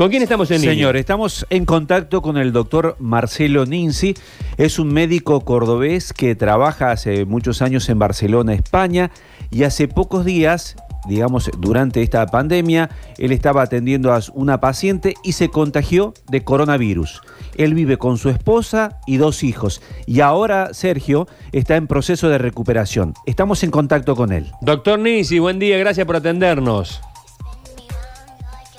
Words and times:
¿Con 0.00 0.08
quién 0.08 0.22
estamos 0.22 0.50
en 0.50 0.62
línea? 0.62 0.74
Señor, 0.74 0.96
estamos 0.96 1.46
en 1.50 1.66
contacto 1.66 2.22
con 2.22 2.38
el 2.38 2.52
doctor 2.54 2.96
Marcelo 3.00 3.66
Ninzi. 3.66 4.14
Es 4.56 4.78
un 4.78 4.90
médico 4.94 5.42
cordobés 5.42 6.14
que 6.14 6.34
trabaja 6.34 6.90
hace 6.90 7.26
muchos 7.26 7.60
años 7.60 7.86
en 7.90 7.98
Barcelona, 7.98 8.54
España, 8.54 9.10
y 9.50 9.64
hace 9.64 9.88
pocos 9.88 10.24
días, 10.24 10.76
digamos, 11.06 11.50
durante 11.58 12.00
esta 12.00 12.24
pandemia, 12.24 12.88
él 13.18 13.30
estaba 13.30 13.60
atendiendo 13.60 14.14
a 14.14 14.20
una 14.32 14.58
paciente 14.58 15.16
y 15.22 15.32
se 15.32 15.50
contagió 15.50 16.14
de 16.30 16.44
coronavirus. 16.44 17.20
Él 17.58 17.74
vive 17.74 17.98
con 17.98 18.16
su 18.16 18.30
esposa 18.30 19.00
y 19.06 19.18
dos 19.18 19.44
hijos. 19.44 19.82
Y 20.06 20.20
ahora 20.20 20.72
Sergio 20.72 21.28
está 21.52 21.76
en 21.76 21.86
proceso 21.86 22.30
de 22.30 22.38
recuperación. 22.38 23.12
Estamos 23.26 23.62
en 23.64 23.70
contacto 23.70 24.16
con 24.16 24.32
él. 24.32 24.50
Doctor 24.62 24.98
Ninzi, 24.98 25.40
buen 25.40 25.58
día, 25.58 25.76
gracias 25.76 26.06
por 26.06 26.16
atendernos. 26.16 27.02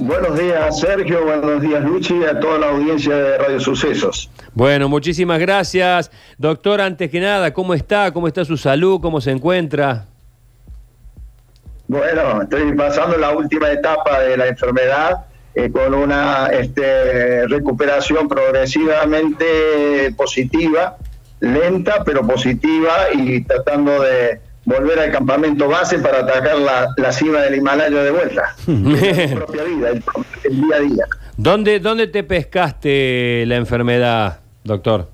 Buenos 0.01 0.35
días, 0.39 0.79
Sergio. 0.79 1.23
Buenos 1.23 1.61
días, 1.61 1.83
Luchi, 1.83 2.23
a 2.23 2.39
toda 2.39 2.57
la 2.57 2.69
audiencia 2.69 3.15
de 3.15 3.37
Radio 3.37 3.59
Sucesos. 3.59 4.31
Bueno, 4.55 4.89
muchísimas 4.89 5.39
gracias. 5.39 6.09
Doctor, 6.39 6.81
antes 6.81 7.11
que 7.11 7.19
nada, 7.19 7.53
¿cómo 7.53 7.75
está? 7.75 8.11
¿Cómo 8.11 8.27
está 8.27 8.43
su 8.43 8.57
salud? 8.57 8.99
¿Cómo 8.99 9.21
se 9.21 9.29
encuentra? 9.29 10.07
Bueno, 11.87 12.41
estoy 12.41 12.73
pasando 12.73 13.15
la 13.15 13.29
última 13.29 13.69
etapa 13.69 14.21
de 14.21 14.37
la 14.37 14.47
enfermedad 14.47 15.25
eh, 15.53 15.69
con 15.69 15.93
una 15.93 16.47
este, 16.47 17.45
recuperación 17.47 18.27
progresivamente 18.27 20.11
positiva, 20.17 20.97
lenta 21.41 22.03
pero 22.03 22.25
positiva 22.25 22.91
y 23.13 23.41
tratando 23.41 24.01
de 24.01 24.41
volver 24.71 24.99
al 24.99 25.11
campamento 25.11 25.67
base 25.67 25.99
para 25.99 26.19
atacar 26.19 26.57
la, 26.97 27.11
cima 27.11 27.41
del 27.41 27.55
Himalaya 27.55 28.03
de 28.03 28.11
vuelta. 28.11 28.55
la 28.67 29.35
propia 29.35 29.63
vida, 29.63 29.89
el, 29.89 30.61
día 30.61 30.75
a 30.75 30.79
día. 30.79 31.05
¿Dónde, 31.37 31.79
¿Dónde 31.79 32.07
te 32.07 32.23
pescaste 32.23 33.45
la 33.47 33.55
enfermedad, 33.55 34.39
doctor? 34.63 35.09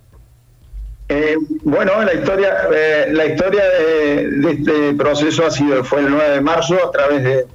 Eh, 1.10 1.38
bueno, 1.64 2.04
la 2.04 2.14
historia, 2.14 2.68
eh, 2.74 3.08
la 3.14 3.26
historia 3.26 3.64
de, 3.64 4.52
este 4.52 4.94
proceso 4.94 5.46
ha 5.46 5.52
sido 5.52 5.84
fue 5.84 6.02
el 6.02 6.10
9 6.10 6.32
de 6.32 6.42
marzo 6.42 6.76
a 6.86 6.92
través 6.92 7.24
de, 7.24 7.46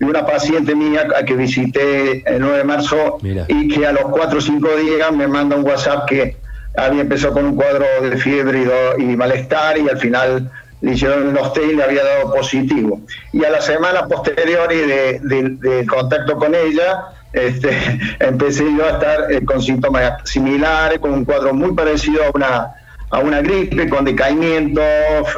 una 0.00 0.24
paciente 0.24 0.76
mía 0.76 1.08
a 1.16 1.24
que 1.24 1.34
visité 1.34 2.22
el 2.24 2.40
9 2.40 2.58
de 2.58 2.64
marzo 2.64 3.18
y 3.48 3.68
que 3.68 3.84
a 3.84 3.90
los 3.90 4.04
4 4.04 4.38
o 4.38 4.40
5 4.40 4.76
días 4.76 5.12
me 5.12 5.26
manda 5.26 5.56
un 5.56 5.64
WhatsApp 5.64 6.06
que 6.06 6.36
había 6.76 7.00
empezado 7.02 7.34
con 7.34 7.46
un 7.46 7.56
cuadro 7.56 7.84
de 8.02 8.16
fiebre 8.16 8.64
y, 8.98 9.02
y 9.02 9.16
malestar 9.16 9.76
y 9.76 9.88
al 9.88 9.98
final 9.98 10.50
le 10.80 10.92
hicieron 10.92 11.34
los 11.34 11.52
test 11.52 11.70
y 11.72 11.76
le 11.76 11.82
había 11.82 12.04
dado 12.04 12.34
positivo. 12.34 13.00
Y 13.32 13.44
a 13.44 13.50
la 13.50 13.60
semana 13.60 14.06
posterior 14.06 14.68
de, 14.68 15.20
de, 15.22 15.86
contacto 15.86 16.36
con 16.36 16.54
ella, 16.54 17.06
este, 17.32 17.70
empecé 18.20 18.64
yo 18.76 18.84
a 18.86 18.90
estar 18.90 19.32
eh, 19.32 19.44
con 19.44 19.60
síntomas 19.60 20.22
similares, 20.24 20.98
con 20.98 21.12
un 21.12 21.24
cuadro 21.24 21.52
muy 21.52 21.74
parecido 21.74 22.24
a 22.24 22.30
una, 22.34 22.72
a 23.10 23.18
una 23.18 23.40
gripe, 23.40 23.88
con 23.88 24.04
decaimiento, 24.04 24.80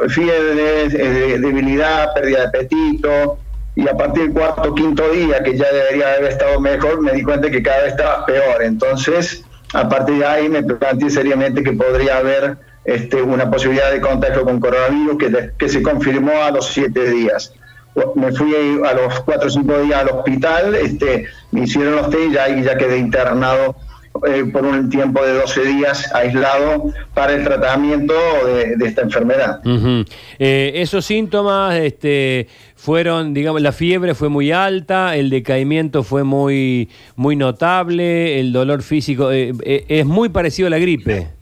fiebre, 0.09 0.85
eh, 0.85 1.39
debilidad, 1.39 2.13
pérdida 2.15 2.41
de 2.41 2.47
apetito. 2.47 3.39
Y 3.77 3.89
a 3.89 3.97
partir 3.97 4.25
del 4.25 4.33
cuarto 4.33 4.71
o 4.71 4.75
quinto 4.75 5.09
día, 5.11 5.43
que 5.43 5.57
ya 5.57 5.73
debería 5.73 6.15
haber 6.15 6.33
estado 6.33 6.61
mejor, 6.61 7.01
me 7.01 7.13
di 7.13 7.23
cuenta 7.23 7.51
que 7.51 7.63
cada 7.63 7.85
vez 7.85 7.93
estaba 7.93 8.27
peor. 8.27 8.63
Entonces, 8.63 9.45
a 9.73 9.89
partir 9.89 10.19
de 10.19 10.27
ahí 10.27 10.49
me 10.49 10.63
planteé 10.63 11.09
seriamente 11.09 11.63
que 11.63 11.73
podría 11.73 12.19
haber 12.19 12.59
este, 12.85 13.23
una 13.23 13.51
posibilidad 13.51 13.91
de 13.91 14.01
contagio 14.01 14.45
con 14.45 14.61
coronavirus 14.61 15.19
que, 15.19 15.51
que 15.59 15.69
se 15.69 15.83
confirmó 15.83 16.43
a 16.43 16.51
los 16.51 16.67
siete 16.67 17.11
días. 17.11 17.53
Me 18.15 18.33
fui 18.33 18.55
a 18.87 18.95
los 18.95 19.21
cuatro 19.21 19.49
o 19.49 19.51
cinco 19.51 19.79
días 19.81 20.01
al 20.01 20.11
hospital, 20.11 20.75
este, 20.77 21.27
me 21.51 21.65
hicieron 21.65 21.97
los 21.97 22.11
test 22.11 22.31
y 22.31 22.33
ya, 22.33 22.49
ya 22.49 22.79
quedé 22.79 22.99
internado 22.99 23.77
eh, 24.27 24.45
por 24.53 24.65
un 24.65 24.91
tiempo 24.91 25.25
de 25.25 25.35
12 25.35 25.65
días 25.67 26.13
aislado 26.15 26.93
para 27.15 27.33
el 27.33 27.45
tratamiento 27.45 28.13
de, 28.45 28.77
esta 28.85 29.03
enfermedad. 29.03 29.61
Eh, 30.39 30.73
esos 30.75 31.05
síntomas 31.05 31.77
este, 31.77 32.49
fueron, 32.75 33.35
digamos, 33.35 33.63
la 33.63 33.73
fiebre 33.73 34.15
fue 34.15 34.29
muy 34.29 34.53
alta, 34.53 35.17
el 35.17 35.31
decaimiento 35.31 36.03
fue 36.03 36.25
muy, 36.25 36.89
muy 37.17 37.37
notable, 37.37 38.41
el 38.41 38.53
dolor 38.53 38.83
físico 38.83 39.31
eh, 39.33 39.53
es 39.65 40.07
muy 40.07 40.29
parecido 40.29 40.67
a 40.67 40.71
la 40.71 40.79
gripe. 40.79 41.40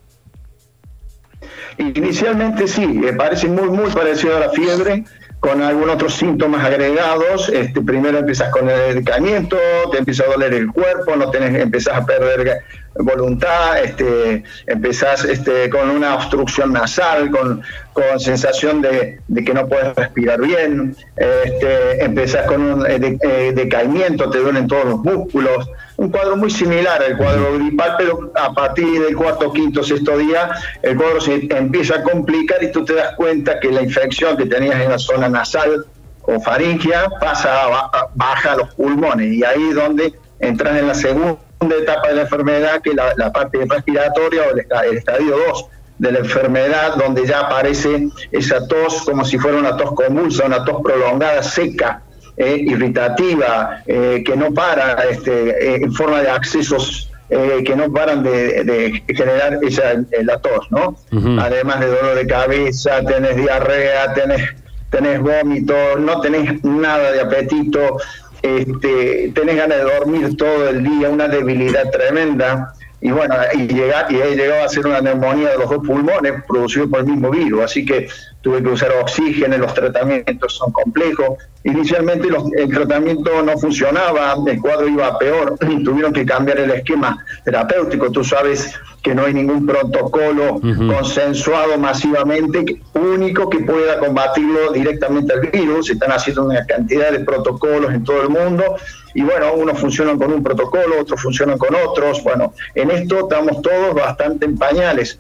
Inicialmente 1.79 2.67
sí, 2.67 3.01
parece 3.17 3.47
muy, 3.47 3.69
muy 3.71 3.91
parecido 3.91 4.37
a 4.37 4.41
la 4.41 4.51
fiebre, 4.51 5.05
con 5.41 5.63
algunos 5.63 5.95
otros 5.95 6.15
síntomas 6.15 6.65
agregados. 6.65 7.49
Este, 7.49 7.81
primero 7.81 8.19
empiezas 8.19 8.51
con 8.51 8.69
el 8.69 8.97
decaimiento, 8.97 9.57
te 9.93 9.99
empieza 9.99 10.25
a 10.25 10.29
doler 10.29 10.55
el 10.55 10.69
cuerpo, 10.73 11.15
no 11.17 11.31
tenés, 11.31 11.55
empezás 11.61 11.95
a 11.95 12.05
perder 12.05 12.63
voluntad, 12.99 13.83
este, 13.83 14.43
empezás 14.67 15.25
este, 15.25 15.71
con 15.71 15.91
una 15.91 16.17
obstrucción 16.17 16.73
nasal, 16.73 17.31
con, 17.31 17.63
con 17.93 18.19
sensación 18.19 18.83
de, 18.83 19.21
que 19.45 19.55
no 19.55 19.69
puedes 19.69 19.95
respirar 19.95 20.41
bien, 20.41 20.97
este, 21.17 22.05
empezás 22.05 22.47
con 22.47 22.61
un 22.61 22.87
eh, 22.87 23.19
eh, 23.23 23.53
decaimiento, 23.55 24.29
te 24.31 24.39
duelen 24.39 24.67
todos 24.67 24.85
los 24.85 24.99
músculos, 24.99 25.69
un 25.99 26.11
cuadro 26.11 26.37
muy 26.37 26.49
similar 26.49 27.03
al 27.03 27.17
cuadro 27.17 27.59
gripal, 27.59 27.97
pero 27.99 28.33
a 28.37 28.53
partir 28.53 29.03
del 29.03 29.17
cuarto, 29.17 29.53
quinto, 29.53 29.83
sexto 29.83 30.17
día, 30.17 30.51
el 30.81 30.97
cuadro 30.97 31.21
se 31.21 31.49
empieza 31.51 31.97
a 31.97 32.03
complicar 32.05 32.63
y 32.63 32.71
tú 32.71 32.85
te 32.85 32.95
das 32.95 33.17
cuenta 33.17 33.59
que 33.59 33.73
la 33.73 33.83
infección 33.83 34.37
que 34.37 34.47
tenías 34.47 34.81
en 34.81 34.91
la 34.91 34.99
zona 34.99 35.29
nasal 35.29 35.85
o 36.23 36.39
faringia 36.39 37.09
pasa 37.21 37.91
baja 38.15 38.53
a 38.53 38.57
los 38.57 38.75
pulmones. 38.75 39.33
Y 39.33 39.43
ahí 39.43 39.71
es 39.71 39.75
donde 39.75 40.15
entras 40.39 40.79
en 40.79 40.87
la 40.87 40.95
segunda 40.95 41.41
etapa 41.77 42.09
de 42.09 42.15
la 42.15 42.23
enfermedad, 42.23 42.81
que 42.81 42.91
es 42.91 42.97
la, 42.97 43.33
parte 43.33 43.59
respiratoria 43.69 44.43
o 44.43 44.57
el, 44.57 44.97
estadio 44.97 45.37
2 45.49 45.67
de 45.99 46.13
la 46.13 46.19
enfermedad, 46.21 46.95
donde 46.95 47.27
ya 47.27 47.41
aparece 47.41 48.09
esa 48.31 48.69
tos 48.69 49.03
como 49.03 49.25
si 49.25 49.37
fuera 49.37 49.59
una 49.59 49.77
tos 49.77 49.93
convulsa, 49.95 50.47
una 50.47 50.65
tos 50.65 50.81
prolongada, 50.81 51.43
seca, 51.43 52.03
eh, 52.41 52.63
irritativa, 52.67 53.83
eh, 53.85 54.23
que 54.25 54.37
no 54.37 54.55
para 54.55 54.93
este, 55.11 55.51
eh, 55.51 55.81
en 55.83 55.93
forma 55.93 56.23
de 56.23 56.31
accesos 56.31 57.11
que 57.29 57.77
no 57.77 57.93
paran 57.93 58.23
de, 58.23 59.03
generar 59.09 59.59
esa, 59.63 60.03
la 60.23 60.39
tos, 60.39 60.67
¿no? 60.71 60.97
Además 61.39 61.81
de 61.81 61.89
dolor 61.89 62.15
de 62.15 62.27
cabeza, 62.27 63.05
tenés 63.05 63.37
diarrea, 63.37 64.15
tenés, 64.15 64.55
tenés 64.89 65.21
vómito, 65.21 65.75
no 65.99 66.23
tenés 66.23 66.65
nada 66.65 67.13
de 67.13 67.21
apetito, 67.21 67.99
este, 68.41 69.31
tenés 69.35 69.57
ganas 69.57 69.77
de 69.77 69.85
dormir 69.85 70.37
todo 70.39 70.71
el 70.71 70.83
día, 70.83 71.11
una 71.11 71.29
debilidad 71.29 71.91
tremenda. 71.91 72.73
Y 73.01 73.11
bueno, 73.11 73.35
y, 73.53 73.67
llega, 73.67 74.07
y 74.09 74.23
ahí 74.23 74.35
llegó 74.35 74.55
a 74.65 74.69
ser 74.69 74.87
una 74.87 75.03
neumonía 75.03 75.51
de 75.51 75.59
los 75.59 75.69
dos 75.69 75.87
pulmones 75.87 76.33
producido 76.49 76.89
por 76.89 77.01
el 77.01 77.07
mismo 77.07 77.31
virus. 77.31 77.63
Así 77.63 77.85
que 77.85 78.09
tuve 78.41 78.63
que 78.63 78.69
usar 78.69 78.93
oxígeno, 78.93 79.59
los 79.59 79.75
tratamientos 79.75 80.55
son 80.55 80.73
complejos. 80.73 81.39
Inicialmente 81.65 82.29
el 82.57 82.71
tratamiento 82.71 83.43
no 83.43 83.59
funcionaba, 83.59 84.37
el 84.47 84.61
cuadro 84.61 84.89
iba 84.89 85.19
peor, 85.19 85.59
tuvieron 85.85 86.13
que 86.13 86.25
cambiar 86.25 86.59
el 86.61 86.71
esquema 86.71 87.25
terapéutico. 87.45 88.11
Tú 88.11 88.23
sabes 88.23 88.75
que 89.03 89.15
no 89.15 89.25
hay 89.25 89.35
ningún 89.35 89.67
protocolo 89.67 90.61
consensuado 90.61 91.79
masivamente 91.79 92.81
único 92.95 93.49
que 93.49 93.61
pueda 93.61 93.99
combatirlo 93.99 94.73
directamente 94.73 95.33
al 95.33 95.41
virus. 95.41 95.87
Se 95.87 95.93
están 95.95 96.13
haciendo 96.13 96.45
una 96.45 96.65
cantidad 96.65 97.13
de 97.13 97.21
protocolos 97.21 97.93
en 97.93 98.05
todo 98.05 98.23
el 98.23 98.29
mundo 98.29 98.77
y 99.15 99.23
bueno, 99.23 99.53
unos 99.55 99.79
funcionan 99.79 100.19
con 100.19 100.33
un 100.33 100.43
protocolo, 100.43 101.01
otros 101.01 101.21
funcionan 101.21 101.59
con 101.59 101.75
otros. 101.75 102.23
Bueno, 102.23 102.53
en 102.75 102.91
esto 102.91 103.21
estamos 103.21 103.63
todos 103.63 103.95
bastante 103.95 104.47
en 104.47 104.57
pañales. 104.57 105.19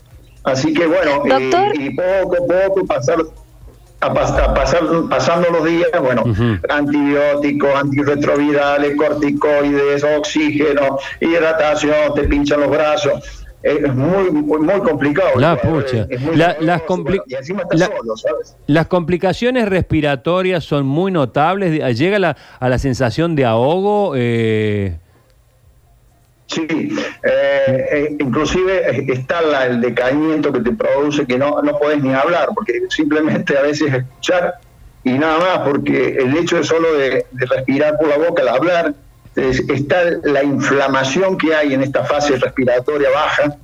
Así 0.48 0.72
que 0.72 0.86
bueno, 0.86 1.22
y, 1.74 1.90
poco 1.90 2.36
a 2.36 2.66
poco 2.66 2.86
pasar 2.86 3.18
a, 4.00 4.14
pasar, 4.14 4.84
pasando 5.10 5.50
los 5.50 5.64
días, 5.64 5.90
bueno, 6.00 6.24
antibióticos, 6.68 7.74
antirretrovirales, 7.74 8.96
corticoides, 8.96 10.04
oxígeno, 10.04 10.98
hidratación, 11.20 12.14
te 12.14 12.24
pinchan 12.24 12.60
los 12.60 12.70
brazos 12.70 13.44
es 13.62 13.94
muy, 13.94 14.30
muy, 14.30 14.80
complicado. 14.80 15.30
La 15.36 15.60
pucha. 15.60 16.06
las, 16.34 16.56
las 18.66 18.86
complicaciones 18.86 19.68
respiratorias 19.68 20.64
son 20.64 20.86
muy 20.86 21.10
notables. 21.10 21.98
¿Llega 21.98 22.18
la, 22.18 22.36
a 22.60 22.68
la 22.68 22.78
sensación 22.78 23.34
de 23.34 23.44
ahogo? 23.44 24.12
Eh... 24.16 24.98
Sí, 26.48 26.66
eh, 26.70 27.88
eh, 27.92 28.16
inclusive 28.18 29.12
está 29.12 29.40
el 29.66 29.82
decaimiento 29.82 30.50
que 30.50 30.60
te 30.60 30.72
produce 30.72 31.26
que 31.26 31.36
no, 31.36 31.60
no 31.60 31.78
podés 31.78 32.02
ni 32.02 32.14
hablar, 32.14 32.48
porque 32.54 32.80
simplemente 32.88 33.56
a 33.56 33.62
veces 33.62 33.92
escuchar 33.92 34.54
y 35.04 35.12
nada 35.12 35.38
más, 35.38 35.68
porque 35.68 36.16
el 36.18 36.36
hecho 36.38 36.56
de 36.56 36.64
solo 36.64 36.94
de, 36.94 37.26
respirar 37.32 37.98
por 37.98 38.08
la 38.08 38.16
boca 38.16 38.42
al 38.42 38.48
hablar, 38.48 38.94
está 39.36 40.04
la 40.24 40.42
inflamación 40.42 41.36
que 41.36 41.54
hay 41.54 41.74
en 41.74 41.82
esta 41.82 42.04
fase 42.04 42.36
respiratoria 42.36 43.08
baja, 43.10 43.56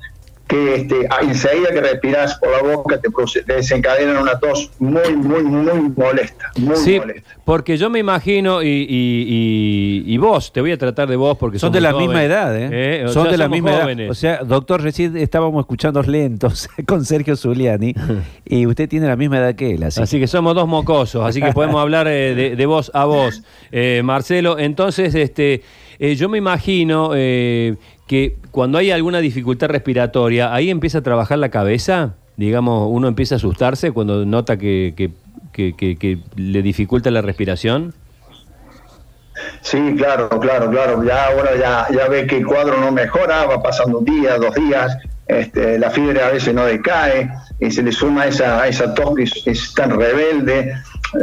que 0.46 0.75
este, 0.75 1.08
enseguida 1.23 1.70
que 1.73 1.81
respiras 1.81 2.35
por 2.37 2.50
la 2.50 2.76
boca 2.76 3.00
te, 3.00 3.08
desencadena 3.52 4.20
una 4.20 4.38
tos 4.38 4.70
muy, 4.79 5.17
muy, 5.17 5.43
muy 5.43 5.93
molesta. 5.96 6.52
Muy 6.56 6.76
sí, 6.76 7.00
porque 7.44 7.79
yo 7.79 7.88
me 7.88 7.99
imagino, 7.99 8.61
y, 8.62 10.17
vos, 10.19 10.52
te 10.52 10.61
voy 10.61 10.73
a 10.73 10.79
tratar 10.79 11.08
de 11.08 11.17
vos 11.17 11.38
porque 11.38 11.58
son 11.58 11.73
de 11.73 11.81
la 11.81 11.94
misma 11.94 12.25
edad, 12.25 12.55
¿eh? 12.56 12.69
¿eh? 12.73 13.08
son 13.08 13.31
de 13.31 13.38
la 13.38 13.49
misma 13.49 13.73
edad. 13.73 14.11
O 14.11 14.14
sea, 14.14 14.44
doctor, 14.44 14.82
recién 14.82 15.17
estábamos 15.17 15.61
escuchando 15.61 16.02
lentos 16.02 16.69
con 16.87 17.05
Sergio 17.05 17.37
Zuliani 17.37 17.94
y 18.44 18.67
usted 18.67 18.88
tiene 18.88 19.06
la 19.06 19.17
misma 19.17 19.38
edad 19.38 19.55
que 19.55 19.75
él. 19.75 19.82
Así, 19.85 20.20
que 20.20 20.26
somos 20.26 20.55
dos 20.55 20.69
mocosos, 20.69 21.25
así 21.25 21.41
que 21.41 21.52
podemos 21.52 21.81
hablar 21.81 22.06
eh, 22.08 22.35
de, 22.35 22.56
de, 22.56 22.67
voz 22.67 22.91
a 22.94 23.06
voz. 23.06 23.43
Eh, 23.73 24.02
Marcelo, 24.05 24.58
entonces, 24.58 25.14
este, 25.14 25.62
yo 25.99 26.29
me 26.29 26.38
imagino 26.38 27.12
que 28.06 28.37
cuando 28.51 28.79
hay 28.79 28.91
alguna 28.91 29.19
dificultad 29.19 29.69
respiratoria, 29.69 30.53
ahí 30.53 30.71
empieza 30.71 30.99
a 30.99 31.03
trabajar 31.03 31.39
la 31.39 31.49
cabeza, 31.49 32.15
digamos, 32.37 32.89
uno 32.91 33.09
empieza 33.09 33.37
a 33.37 33.37
asustarse 33.37 33.93
cuando 33.93 34.27
nota 34.27 34.59
que, 34.59 34.95
que, 35.53 36.19
le 36.37 36.62
dificulta 36.62 37.11
la 37.11 37.23
respiración. 37.23 37.95
Sí, 39.62 39.95
claro, 39.97 40.29
claro, 40.29 40.71
claro. 40.71 41.03
Ya 41.05 41.27
ahora 41.27 41.56
ya, 41.56 41.87
ya 41.95 42.09
ve 42.09 42.27
que 42.27 42.39
el 42.39 42.47
cuadro 42.47 42.79
no 42.81 42.93
mejora, 42.93 43.47
va 43.47 43.62
pasando 43.62 43.99
un 43.99 44.05
día, 44.05 44.37
dos 44.37 44.55
días, 44.55 44.97
este, 45.27 45.79
la 45.79 45.91
fiebre 45.91 46.23
a 46.23 46.31
veces 46.31 46.55
no 46.55 46.65
decae, 46.65 47.31
y 47.59 47.71
se 47.71 47.83
le 47.83 47.93
suma 47.93 48.27
esa, 48.27 48.67
esa 48.69 48.95
tos 48.95 49.15
que 49.15 49.51
es 49.51 49.75
tan 49.75 49.99
rebelde, 49.99 50.75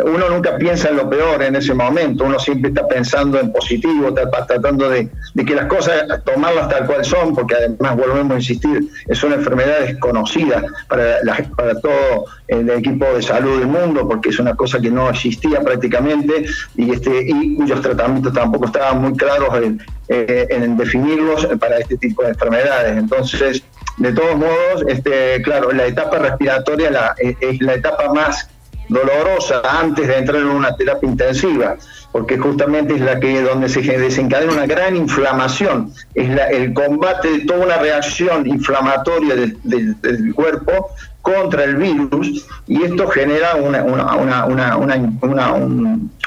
uno 0.05 0.29
nunca 0.29 0.57
piensa 0.57 0.89
en 0.89 0.97
lo 0.97 1.09
peor 1.09 1.41
en 1.43 1.55
ese 1.55 1.73
momento, 1.73 2.25
uno 2.25 2.39
siempre 2.39 2.69
está 2.69 2.87
pensando 2.87 3.39
en 3.39 3.51
positivo, 3.51 4.13
tratando 4.13 4.89
de, 4.89 5.09
que 5.45 5.55
las 5.55 5.65
cosas, 5.65 6.03
tomarlas 6.23 6.69
tal 6.69 6.85
cual 6.85 7.03
son, 7.03 7.35
porque 7.35 7.55
además 7.55 7.95
volvemos 7.95 8.31
a 8.31 8.35
insistir, 8.35 8.89
es 9.07 9.23
una 9.23 9.35
enfermedad 9.35 9.81
desconocida 9.81 10.63
para, 10.87 11.17
para 11.55 11.79
todo 11.79 12.25
el 12.47 12.69
equipo 12.69 13.05
de 13.13 13.21
salud 13.21 13.59
del 13.59 13.67
mundo, 13.67 14.07
porque 14.07 14.29
es 14.29 14.39
una 14.39 14.55
cosa 14.55 14.79
que 14.79 14.91
no 14.91 15.09
existía 15.09 15.61
prácticamente 15.61 16.45
y, 16.75 16.91
este, 16.91 17.25
y 17.27 17.55
cuyos 17.55 17.81
tratamientos 17.81 18.33
tampoco 18.33 18.65
estaban 18.65 19.01
muy 19.01 19.13
claros 19.13 19.49
en, 19.61 19.81
eh, 20.09 20.47
definirlos 20.77 21.45
para 21.59 21.79
este 21.79 21.97
tipo 21.97 22.23
de 22.23 22.29
enfermedades. 22.29 22.97
Entonces, 22.97 23.63
de 23.97 24.13
todos 24.13 24.35
modos, 24.35 24.83
este, 24.87 25.41
claro, 25.43 25.71
la 25.71 25.85
etapa 25.85 26.17
respiratoria 26.17 26.91
la, 26.91 27.15
es 27.17 27.61
la 27.61 27.75
etapa 27.75 28.13
más 28.13 28.49
dolorosa 28.91 29.61
antes 29.63 30.05
de 30.05 30.17
entrar 30.17 30.41
en 30.41 30.47
una 30.47 30.75
terapia 30.75 31.09
intensiva, 31.09 31.77
porque 32.11 32.37
justamente 32.37 32.95
es 32.95 33.01
la 33.01 33.19
que 33.21 33.41
donde 33.41 33.69
se 33.69 33.81
desencadena 33.81 34.51
una 34.51 34.65
gran 34.65 34.97
inflamación, 34.97 35.93
es 36.13 36.29
el 36.51 36.73
combate 36.73 37.31
de 37.31 37.39
toda 37.45 37.65
una 37.65 37.77
reacción 37.77 38.45
inflamatoria 38.45 39.35
del, 39.35 40.35
cuerpo 40.35 40.89
contra 41.21 41.63
el 41.63 41.77
virus 41.77 42.45
y 42.67 42.83
esto 42.83 43.07
genera 43.07 43.55
una, 43.55 43.83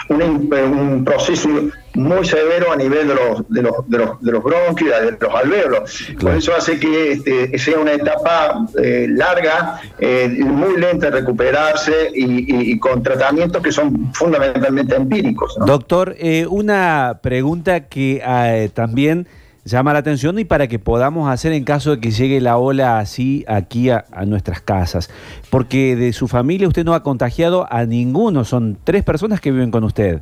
un 0.08 1.04
proceso 1.04 1.50
muy 1.94 2.24
severo 2.24 2.72
a 2.72 2.76
nivel 2.76 3.08
de 3.08 3.14
los, 3.14 3.48
de 3.48 3.62
los, 3.62 3.88
de 3.88 3.98
los, 3.98 4.20
de 4.20 4.32
los 4.32 4.42
bronquios, 4.42 4.90
de 5.00 5.16
los 5.20 5.34
alvéolos. 5.34 6.04
Por 6.20 6.34
eso 6.34 6.54
hace 6.54 6.78
que 6.78 7.12
este, 7.12 7.58
sea 7.58 7.78
una 7.78 7.92
etapa 7.92 8.66
eh, 8.82 9.06
larga, 9.08 9.80
eh, 9.98 10.28
muy 10.28 10.80
lenta 10.80 11.06
de 11.06 11.20
recuperarse 11.20 12.10
y, 12.14 12.78
con 12.78 13.02
tratamientos 13.02 13.62
que 13.62 13.72
son 13.72 14.12
fundamentalmente 14.12 14.96
empíricos. 14.96 15.56
Doctor, 15.64 16.16
eh, 16.18 16.46
una 16.48 17.20
pregunta 17.22 17.88
que 17.88 18.70
también 18.74 19.26
llama 19.64 19.92
la 19.92 20.00
atención 20.00 20.38
y 20.38 20.44
para 20.44 20.66
que 20.66 20.78
podamos 20.78 21.30
hacer 21.30 21.52
en 21.52 21.64
caso 21.64 21.92
de 21.92 22.00
que 22.00 22.10
llegue 22.10 22.40
la 22.40 22.58
ola 22.58 22.98
así 22.98 23.44
aquí 23.48 23.90
a, 23.90 24.04
nuestras 24.26 24.60
casas. 24.60 25.10
Porque 25.50 25.96
de 25.96 26.12
su 26.12 26.28
familia 26.28 26.68
usted 26.68 26.84
no 26.84 26.94
ha 26.94 27.02
contagiado 27.02 27.66
a 27.70 27.84
ninguno, 27.84 28.44
son 28.44 28.76
tres 28.82 29.02
personas 29.04 29.40
que 29.40 29.52
viven 29.52 29.70
con 29.70 29.84
usted 29.84 30.20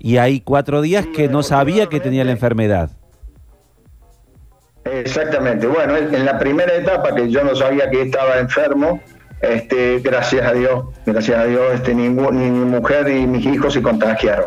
y 0.00 0.16
hay 0.16 0.40
cuatro 0.40 0.80
días 0.80 1.06
que 1.06 1.28
no 1.28 1.42
sabía 1.42 1.86
que 1.86 2.00
tenía 2.00 2.24
la 2.24 2.32
enfermedad. 2.32 2.90
Exactamente. 4.84 5.66
Bueno, 5.66 5.96
en 5.96 6.24
la 6.24 6.38
primera 6.38 6.74
etapa 6.74 7.14
que 7.14 7.30
yo 7.30 7.44
no 7.44 7.54
sabía 7.54 7.90
que 7.90 8.02
estaba 8.02 8.38
enfermo, 8.38 9.00
este, 9.42 10.00
gracias 10.00 10.46
a 10.46 10.54
Dios, 10.54 10.86
gracias 11.04 11.38
a 11.38 11.44
Dios, 11.44 11.74
este, 11.74 11.94
ni, 11.94 12.08
mi 12.08 12.50
mujer 12.50 13.06
ni 13.06 13.26
mis 13.26 13.44
hijos 13.44 13.74
se 13.74 13.82
contagiaron. 13.82 14.46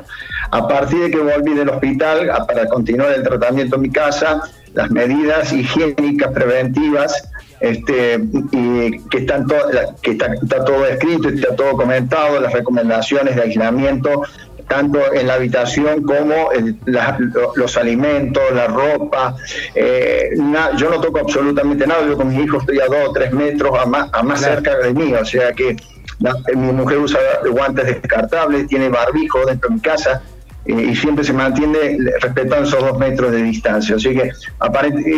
A 0.50 0.68
partir 0.68 1.00
de 1.04 1.12
que 1.12 1.20
volví 1.20 1.54
del 1.54 1.70
hospital 1.70 2.32
para 2.48 2.66
continuar 2.68 3.14
el 3.14 3.24
tratamiento 3.24 3.76
en 3.76 3.82
mi 3.84 3.92
casa, 3.92 4.42
las 4.74 4.90
medidas 4.90 5.54
higiénicas 5.54 6.32
preventivas 6.32 7.30
este, 7.60 8.20
y 8.52 9.00
que 9.10 9.20
están 9.20 9.46
que 10.02 10.12
está, 10.12 10.34
está, 10.34 10.66
todo 10.66 10.86
escrito, 10.86 11.30
está 11.30 11.56
todo 11.56 11.74
comentado, 11.74 12.40
las 12.40 12.54
recomendaciones 12.54 13.36
de 13.36 13.44
aislamiento 13.44 14.24
tanto 14.74 15.14
en 15.14 15.28
la 15.28 15.36
habitación 15.36 16.02
como 16.02 16.52
en 16.52 16.80
los 17.56 17.78
alimentos, 17.78 18.44
la 18.54 18.68
ropa. 18.68 19.36
Eh, 19.76 20.32
yo 20.78 20.90
no 20.90 21.00
toco 21.00 21.20
absolutamente 21.20 21.86
nada, 21.86 22.06
yo 22.08 22.18
con 22.18 22.30
mi 22.30 22.44
hijo 22.44 22.58
estoy 22.58 22.80
a 22.80 22.88
dos 22.88 23.10
o 23.10 23.14
tres 23.14 23.32
metros 23.32 23.78
a 23.78 23.86
más, 23.86 24.10
a 24.12 24.24
más 24.24 24.42
cerca 24.42 24.76
de 24.78 24.94
mí, 24.94 25.14
o 25.14 25.24
sea 25.24 25.54
que 25.54 25.76
mi 26.56 26.72
mujer 26.72 26.98
usa 26.98 27.20
guantes 27.52 27.86
descartables, 27.86 28.68
tiene 28.68 28.90
barbijo 28.90 29.46
dentro 29.46 29.70
de 29.70 29.76
mi 29.76 29.82
casa. 29.82 30.22
Eh, 30.66 30.92
y 30.92 30.96
siempre 30.96 31.26
se 31.26 31.34
mantiene 31.34 31.98
respetando 32.22 32.66
esos 32.66 32.80
dos 32.80 32.98
metros 32.98 33.34
de 33.34 33.44
distancia. 33.44 33.98
Así 33.98 34.16
que 34.16 34.32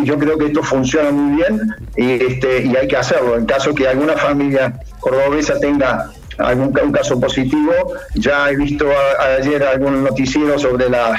yo 0.03 0.17
creo 0.17 0.39
que 0.39 0.47
esto 0.47 0.63
funciona 0.63 1.11
muy 1.11 1.35
bien 1.35 1.61
y, 1.95 2.13
este, 2.13 2.65
y 2.65 2.75
hay 2.75 2.87
que 2.87 2.97
hacerlo. 2.97 3.37
En 3.37 3.45
caso 3.45 3.75
que 3.75 3.87
alguna 3.87 4.13
familia 4.13 4.73
cordobesa 4.99 5.59
tenga 5.59 6.09
algún 6.37 6.77
un 6.77 6.91
caso 6.91 7.19
positivo. 7.19 7.71
Ya 8.15 8.49
he 8.49 8.55
visto 8.55 8.87
ayer 9.39 9.63
algún 9.63 10.03
noticiero 10.03 10.57
sobre 10.59 10.89
la 10.89 11.17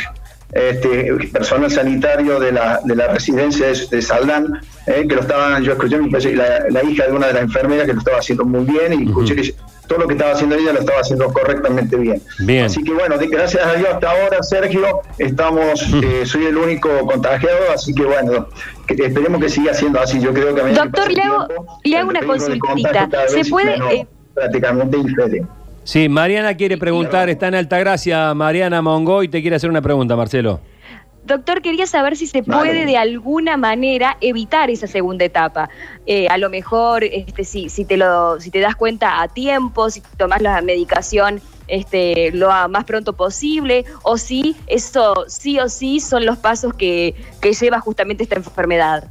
este, 0.52 1.12
personal 1.32 1.70
sanitario 1.70 2.38
de 2.38 2.52
la, 2.52 2.80
de 2.84 2.94
la 2.94 3.08
residencia 3.08 3.66
de, 3.66 4.02
Saldán, 4.02 4.60
eh, 4.86 5.04
que 5.08 5.14
lo 5.14 5.22
estaban, 5.22 5.62
yo 5.62 5.72
escuché 5.72 6.34
la, 6.34 6.82
hija 6.84 7.06
de 7.06 7.12
una 7.12 7.26
de 7.26 7.32
las 7.34 7.42
enfermeras 7.42 7.86
que 7.86 7.92
lo 7.92 7.98
estaba 7.98 8.18
haciendo 8.18 8.44
muy 8.44 8.64
bien 8.64 8.92
y 8.92 9.08
escuché 9.08 9.34
que 9.34 9.54
todo 9.86 10.00
lo 10.00 10.08
que 10.08 10.14
estaba 10.14 10.32
haciendo 10.32 10.56
ella 10.56 10.72
lo 10.72 10.80
estaba 10.80 11.00
haciendo 11.00 11.32
correctamente 11.32 11.96
bien. 11.96 12.22
bien. 12.40 12.64
Así 12.64 12.82
que 12.82 12.92
bueno, 12.92 13.16
gracias 13.18 13.66
a 13.66 13.74
Dios 13.74 13.88
hasta 13.92 14.10
ahora, 14.10 14.42
Sergio, 14.42 15.02
estamos, 15.18 15.82
eh, 16.02 16.24
soy 16.24 16.46
el 16.46 16.56
único 16.56 16.88
contagiado, 17.06 17.72
así 17.74 17.94
que 17.94 18.04
bueno, 18.04 18.48
esperemos 18.88 19.40
que 19.40 19.48
siga 19.48 19.74
siendo 19.74 20.00
así. 20.00 20.20
Yo 20.20 20.32
creo 20.32 20.54
que 20.54 20.62
Doctor, 20.72 21.12
le 21.12 21.22
hago, 21.22 21.46
le 21.84 21.96
hago 21.96 22.10
una 22.10 22.22
consultita. 22.22 23.08
¿Se 23.28 23.44
puede, 23.44 24.06
prácticamente 24.36 24.96
diferente. 24.98 25.46
Sí, 25.82 26.08
Mariana 26.08 26.56
quiere 26.56 26.78
preguntar, 26.78 27.28
está 27.28 27.48
en 27.48 27.54
Altagracia, 27.54 28.34
Mariana 28.34 28.82
Mongoy 28.82 29.28
te 29.28 29.40
quiere 29.40 29.56
hacer 29.56 29.70
una 29.70 29.82
pregunta, 29.82 30.16
Marcelo. 30.16 30.60
Doctor, 31.24 31.60
quería 31.60 31.86
saber 31.88 32.16
si 32.16 32.28
se 32.28 32.44
puede 32.44 32.86
de 32.86 32.96
alguna 32.96 33.56
manera 33.56 34.16
evitar 34.20 34.70
esa 34.70 34.86
segunda 34.86 35.24
etapa. 35.24 35.68
Eh, 36.06 36.28
a 36.28 36.38
lo 36.38 36.50
mejor, 36.50 37.02
este, 37.02 37.42
si, 37.42 37.68
si, 37.68 37.84
te 37.84 37.96
lo, 37.96 38.40
si 38.40 38.50
te 38.52 38.60
das 38.60 38.76
cuenta 38.76 39.22
a 39.22 39.26
tiempo, 39.26 39.90
si 39.90 40.02
tomas 40.16 40.40
la 40.40 40.60
medicación 40.60 41.40
este, 41.66 42.30
lo 42.30 42.48
más 42.68 42.84
pronto 42.84 43.12
posible, 43.14 43.84
o 44.02 44.18
si 44.18 44.54
eso 44.68 45.24
sí 45.26 45.58
o 45.58 45.68
sí 45.68 45.98
son 45.98 46.26
los 46.26 46.38
pasos 46.38 46.74
que, 46.74 47.16
que 47.40 47.52
lleva 47.52 47.80
justamente 47.80 48.22
esta 48.22 48.36
enfermedad. 48.36 49.10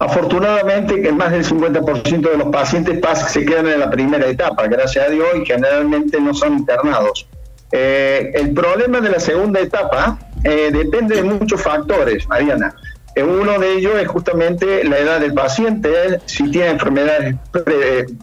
Afortunadamente, 0.00 1.02
que 1.02 1.12
más 1.12 1.30
del 1.30 1.44
50% 1.44 2.30
de 2.30 2.38
los 2.38 2.48
pacientes 2.48 2.98
se 3.28 3.44
quedan 3.44 3.66
en 3.66 3.80
la 3.80 3.90
primera 3.90 4.26
etapa, 4.26 4.66
gracias 4.66 5.06
a 5.06 5.10
Dios, 5.10 5.28
y 5.42 5.44
generalmente 5.44 6.18
no 6.18 6.32
son 6.32 6.54
internados. 6.54 7.28
Eh, 7.70 8.32
el 8.32 8.54
problema 8.54 9.02
de 9.02 9.10
la 9.10 9.20
segunda 9.20 9.60
etapa 9.60 10.18
eh, 10.42 10.70
depende 10.72 11.16
de 11.16 11.22
muchos 11.22 11.60
factores, 11.60 12.26
Mariana. 12.28 12.74
Eh, 13.14 13.22
uno 13.22 13.58
de 13.58 13.74
ellos 13.74 13.92
es 14.00 14.08
justamente 14.08 14.84
la 14.84 14.98
edad 15.00 15.20
del 15.20 15.34
paciente, 15.34 15.90
si 16.24 16.50
tiene 16.50 16.70
enfermedades 16.70 17.36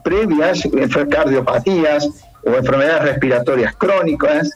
previas, 0.03 0.63
cardiopatías 1.11 2.09
o 2.43 2.55
enfermedades 2.55 3.03
respiratorias 3.03 3.75
crónicas, 3.75 4.49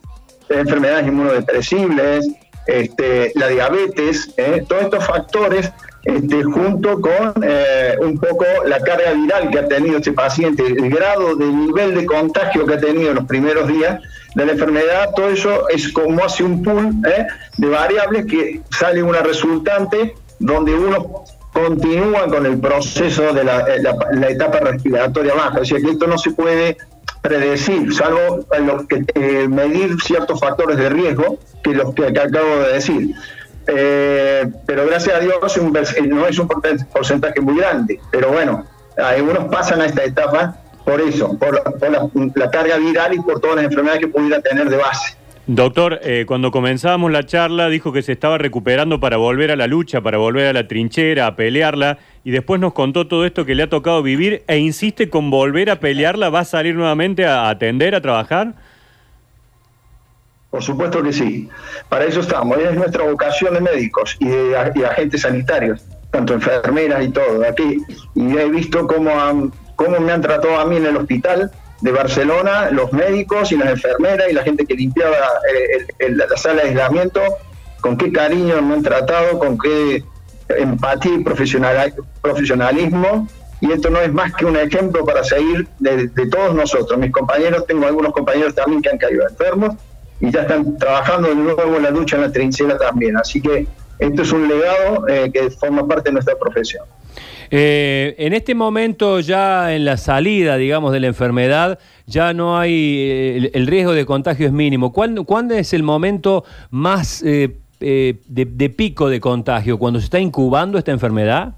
enfermedades 0.50 1.06
inmunodepresibles, 1.06 2.28
este, 2.66 3.32
la 3.36 3.48
diabetes, 3.48 4.34
todos 4.68 4.82
estos 4.82 5.06
factores 5.06 5.72
este, 6.03 6.43
junto 6.43 7.00
con 7.00 7.34
eh, 7.43 7.96
un 8.01 8.17
poco 8.17 8.46
la 8.65 8.79
carga 8.79 9.13
viral 9.13 9.51
que 9.51 9.60
ha 9.60 9.67
tenido 9.67 9.98
este 9.98 10.13
paciente, 10.13 10.65
el 10.65 10.89
grado 10.89 11.36
de 11.36 11.46
nivel 11.46 11.93
de 11.96 12.05
contagio 12.05 12.65
que 12.65 12.74
ha 12.74 12.79
tenido 12.79 13.10
en 13.10 13.15
los 13.15 13.25
primeros 13.25 13.67
días 13.67 14.01
de 14.34 14.46
la 14.46 14.53
enfermedad, 14.53 15.10
todo 15.15 15.29
eso 15.29 15.70
es 15.70 15.91
como 15.91 16.24
hace 16.24 16.43
un 16.43 16.63
pool 16.63 16.91
¿eh? 17.05 17.27
de 17.58 17.67
variables 17.67 18.25
que 18.25 18.62
sale 18.72 19.03
una 19.03 19.22
resultante 19.22 20.15
donde 20.39 20.74
uno 20.74 21.24
continúa 21.53 22.27
con 22.27 22.46
el 22.46 22.60
proceso 22.60 23.34
de 23.34 23.43
la, 23.43 23.60
eh, 23.67 23.84
etapa 24.29 24.60
respiratoria 24.60 25.34
baja. 25.34 25.60
O 25.60 25.65
sea 25.65 25.79
que 25.79 25.91
esto 25.91 26.08
no 26.08 26.17
se 26.17 26.31
puede 26.31 26.77
predecir, 27.22 27.93
salvo 27.93 28.46
que, 28.88 29.48
medir 29.48 30.01
ciertos 30.01 30.39
factores 30.39 30.77
de 30.77 30.89
riesgo 30.89 31.38
que 31.63 31.74
los 31.74 31.93
que 31.93 32.08
acabo 32.08 32.63
de 32.63 32.74
decir. 32.74 33.13
Eh, 33.68 34.48
pero 34.65 34.86
gracias 34.86 35.15
a 35.15 35.20
Dios 35.20 35.36
no 36.08 36.27
es 36.27 36.39
un 36.39 36.48
porcentaje 36.91 37.41
muy 37.41 37.58
grande. 37.58 38.00
Pero 38.12 38.32
bueno, 38.32 38.65
algunos 38.98 39.46
pasan 39.46 39.82
a 39.82 39.86
esta 39.86 40.03
etapa 40.03 40.58
por 40.84 41.00
eso, 41.00 41.38
por, 41.38 41.62
la, 42.36 42.51
carga 42.51 42.77
viral 42.77 43.13
y 43.13 43.20
por 43.20 43.39
todas 43.39 43.58
las 43.58 43.65
enfermedades 43.65 44.01
que 44.01 44.08
pudiera 44.08 44.41
tener 44.41 44.70
de 44.70 44.77
base. 44.77 45.15
Doctor, 45.48 46.00
eh, 46.03 46.25
cuando 46.27 46.51
comenzábamos 46.51 47.12
la 47.12 47.25
charla 47.25 47.68
dijo 47.68 47.91
que 47.91 48.01
se 48.01 48.12
estaba 48.12 48.38
recuperando 48.38 49.00
para 49.00 49.18
volver 49.18 49.51
a 49.51 49.56
la 49.56 49.68
lucha, 49.68 50.01
para 50.01 50.18
volver 50.18 50.48
a 50.48 50.53
la 50.53 50.68
trinchera, 50.68 51.27
a 51.27 51.36
pelearla, 51.36 51.98
y 52.24 52.32
después 52.32 52.62
nos 52.62 52.74
contó 52.74 53.08
todo 53.08 53.25
esto 53.25 53.46
que 53.46 53.56
le 53.56 53.63
ha 53.63 53.70
tocado 53.70 54.01
vivir 54.03 54.44
e 54.48 54.58
insiste 54.58 55.10
con 55.10 55.30
volver 55.30 55.70
a 55.70 55.80
pelearla, 55.80 56.30
¿va 56.30 56.41
a 56.41 56.46
salir 56.46 56.75
nuevamente 56.75 57.25
a 57.25 57.50
atender, 57.50 57.96
a 57.96 58.01
trabajar? 58.01 58.53
Por 60.51 60.62
supuesto 60.62 61.01
que 61.01 61.13
sí. 61.13 61.50
Para 61.89 62.05
eso 62.05 62.20
estamos. 62.20 62.60
Es 62.60 62.75
nuestra 62.75 63.05
vocación 63.05 63.53
de 63.53 63.62
médicos 63.62 64.17
y 64.20 64.27
de, 64.27 64.58
agentes 64.58 65.22
sanitarios, 65.22 65.84
tanto 66.12 66.34
enfermeras 66.34 67.05
y 67.05 67.10
todo. 67.10 67.43
Aquí 67.50 67.81
y 68.15 68.38
he 68.38 68.50
visto 68.50 68.86
cómo, 68.86 69.50
cómo 69.77 70.00
me 70.01 70.12
han 70.12 70.22
tratado 70.22 70.60
a 70.60 70.65
mí 70.65 70.75
en 70.75 70.86
el 70.86 70.98
hospital 70.98 71.50
de 71.79 71.91
Barcelona, 71.91 72.70
los 72.70 72.91
médicos 72.91 73.51
y 73.53 73.58
las 73.58 73.70
enfermeras 73.70 74.29
y 74.29 74.34
la 74.34 74.43
gente 74.43 74.65
que 74.65 74.75
limpiaba 74.75 75.15
eh, 76.00 76.10
la 76.10 76.27
sala 76.36 76.63
de 76.63 76.70
aislamiento, 76.70 77.22
con 77.79 77.98
qué 77.98 78.12
cariño 78.12 78.62
me 78.62 78.75
han 78.75 78.84
tratado, 78.84 79.39
con 79.39 79.58
qué 79.58 80.03
empatía 80.50 81.13
y 81.13 81.24
profesionalismo. 81.24 83.27
Y 83.62 83.72
esto 83.72 83.89
no 83.89 84.01
es 84.01 84.12
más 84.12 84.34
que 84.34 84.46
un 84.46 84.58
ejemplo 84.58 85.05
para 85.05 85.24
seguir 85.24 85.67
de, 85.79 86.08
de 86.08 86.27
todos 86.27 86.53
nosotros. 86.53 87.00
Mis 87.00 87.12
compañeros, 87.12 87.65
tengo 87.67 87.86
algunos 87.86 88.12
compañeros 88.12 88.53
también 88.53 88.81
que 88.81 88.89
han 88.89 88.98
caído 88.98 89.25
enfermos 89.29 89.75
y 90.22 90.32
ya 90.32 90.42
están 90.42 90.78
trabajando 90.78 91.30
de 91.30 91.36
nuevo 91.36 91.75
en 91.75 91.84
la 91.84 91.90
lucha 91.90 92.16
en 92.16 92.22
la 92.22 92.32
trinchera 92.32 92.78
también. 92.78 93.18
Así 93.18 93.42
que 93.42 93.68
esto 94.00 94.22
es 94.22 94.32
un 94.32 94.48
legado 94.48 95.08
eh, 95.08 95.32
que 95.34 95.50
forma 95.50 95.86
parte 95.88 96.10
de 96.10 96.13
nuestra 96.13 96.36
profesión. 96.38 96.86
Eh, 97.50 98.16
en 98.18 98.34
este 98.34 98.56
momento, 98.56 99.20
ya 99.20 99.75
en 99.75 99.84
la 99.84 99.98
salida, 99.98 100.56
digamos, 100.58 100.94
de 100.94 101.01
la 101.01 101.08
enfermedad, 101.08 101.80
ya 102.06 102.34
no 102.34 102.58
hay, 102.58 102.72
eh, 103.00 103.51
el, 103.54 103.68
riesgo 103.68 103.94
de 103.94 104.06
contagio 104.06 104.46
es 104.46 104.54
mínimo. 104.54 104.94
¿Cuándo, 104.94 105.25
¿cuándo 105.25 105.56
es 105.56 105.74
el 105.74 105.84
momento 105.84 106.46
más 106.70 107.22
de, 107.22 107.58
de 107.80 108.70
pico 108.70 109.10
de 109.10 109.20
contagio? 109.20 109.78
¿Cuando 109.80 110.00
se 110.00 110.06
está 110.06 110.20
incubando 110.20 110.78
esta 110.78 110.92
enfermedad? 110.92 111.56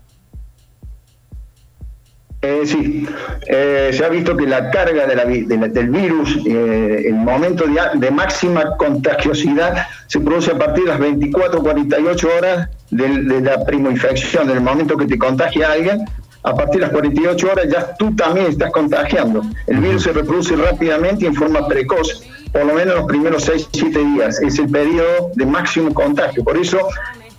Eh, 2.43 2.63
sí, 2.65 3.07
eh, 3.47 3.91
se 3.93 4.03
ha 4.03 4.09
visto 4.09 4.35
que 4.35 4.45
la 4.45 4.69
carga 4.69 5.07
de 5.07 5.15
la, 5.15 5.23
del 5.23 5.89
virus, 5.89 6.39
eh, 6.45 7.05
el 7.07 7.13
momento 7.13 7.63
de, 7.93 8.11
máxima 8.11 8.75
contagiosidad 8.75 9.87
se 10.07 10.19
produce 10.19 10.51
a 10.51 10.57
partir 10.57 10.83
de 10.83 10.89
las 10.89 10.99
24 10.99 11.63
48 11.63 12.29
horas 12.37 12.69
de, 12.91 13.07
de 13.07 13.39
la 13.39 13.63
primoinfección, 13.63 14.49
del 14.49 14.59
momento 14.59 14.97
que 14.97 15.05
te 15.05 15.17
contagia 15.17 15.71
alguien, 15.71 16.03
a 16.43 16.53
partir 16.53 16.81
de 16.81 16.87
las 16.87 16.91
48 16.91 17.49
horas 17.49 17.65
ya 17.71 17.95
tú 17.95 18.13
también 18.13 18.47
estás 18.47 18.71
contagiando. 18.71 19.41
El 19.65 19.77
virus 19.77 20.03
se 20.03 20.11
reproduce 20.11 20.57
rápidamente 20.57 21.23
y 21.23 21.27
en 21.27 21.35
forma 21.35 21.65
precoz, 21.65 22.23
por 22.51 22.65
lo 22.65 22.73
menos 22.73 22.95
los 22.95 23.05
primeros 23.05 23.45
6, 23.45 23.69
7 23.71 23.99
días. 24.03 24.41
Es 24.41 24.59
el 24.59 24.69
periodo 24.69 25.31
de 25.35 25.45
máximo 25.45 25.93
contagio. 25.93 26.43
Por 26.43 26.57
eso 26.57 26.89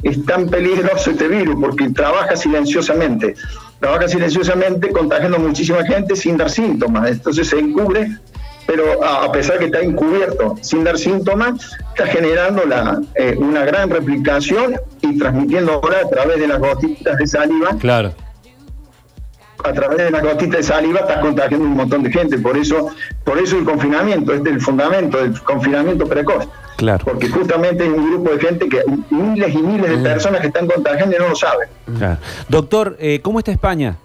es 0.02 0.24
tan 0.24 0.48
peligroso 0.48 1.10
este 1.10 1.28
virus, 1.28 1.56
porque 1.60 1.90
trabaja 1.90 2.36
silenciosamente 2.36 3.34
trabaja 3.84 4.08
silenciosamente 4.08 4.88
contagiando 4.92 5.36
a 5.36 5.40
muchísima 5.40 5.84
gente 5.84 6.16
sin 6.16 6.38
dar 6.38 6.48
síntomas. 6.48 7.10
Entonces 7.10 7.48
se 7.48 7.58
encubre, 7.58 8.08
pero 8.66 9.04
a 9.04 9.30
pesar 9.30 9.58
que 9.58 9.66
está 9.66 9.80
encubierto 9.80 10.56
sin 10.62 10.84
dar 10.84 10.96
síntomas, 10.96 11.76
está 11.90 12.06
generando 12.06 12.64
la, 12.64 13.02
eh, 13.14 13.34
una 13.36 13.62
gran 13.66 13.90
replicación 13.90 14.76
y 15.02 15.18
transmitiendo 15.18 15.72
ahora 15.72 15.98
a 16.02 16.08
través 16.08 16.40
de 16.40 16.48
las 16.48 16.60
gotitas 16.60 17.18
de 17.18 17.26
saliva. 17.26 17.76
Claro. 17.78 18.14
A 19.64 19.72
través 19.72 19.98
de 19.98 20.10
las 20.10 20.22
gotitas 20.22 20.58
de 20.58 20.62
saliva 20.62 21.00
está 21.00 21.20
contagiando 21.20 21.66
un 21.66 21.74
montón 21.74 22.02
de 22.02 22.12
gente. 22.12 22.38
Por 22.38 22.56
eso, 22.56 22.90
por 23.24 23.38
eso 23.38 23.58
el 23.58 23.64
confinamiento, 23.64 24.34
este 24.34 24.50
es 24.50 24.56
el 24.56 24.60
fundamento 24.60 25.16
del 25.18 25.40
confinamiento 25.42 26.06
precoz. 26.06 26.46
Claro. 26.76 27.04
Porque 27.04 27.28
justamente 27.28 27.84
hay 27.84 27.88
un 27.88 28.10
grupo 28.10 28.32
de 28.32 28.40
gente 28.40 28.68
que, 28.68 28.82
miles 29.10 29.54
y 29.54 29.58
miles 29.58 29.90
de 29.90 29.96
mm. 29.96 30.02
personas 30.02 30.40
que 30.40 30.48
están 30.48 30.66
contagiando 30.66 31.16
y 31.16 31.18
no 31.18 31.28
lo 31.28 31.36
saben. 31.36 31.68
Doctor, 32.48 32.96
eh, 32.98 33.20
¿cómo 33.22 33.38
está 33.38 33.52
España? 33.52 33.96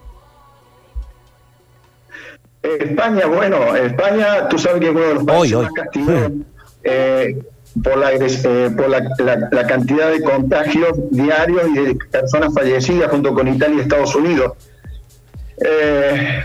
España, 2.62 3.25
bueno, 3.25 3.75
España, 3.75 4.48
tú 4.50 4.58
sabes 4.58 4.82
que 4.82 4.88
es 4.88 4.92
uno 4.92 5.08
de 5.08 5.13
los 5.16 5.24
países 5.24 5.58
más 5.58 5.72
castigados 5.72 6.32
eh, 6.84 7.42
por, 7.82 7.98
la, 7.98 8.12
eh, 8.13 8.70
por 8.75 8.89
la, 8.89 9.68
cantidad 9.68 10.12
de 10.12 10.22
contagios 10.24 10.92
diarios 11.12 11.63
y 11.70 11.80
de 11.80 11.96
personas 12.12 12.54
fallecidas 12.54 13.10
junto 13.12 13.34
con 13.34 13.48
Italia 13.48 13.78
y 13.78 13.82
Estados 13.82 14.13
Unidos. 14.16 14.54